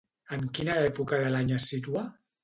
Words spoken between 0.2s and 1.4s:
En quina època de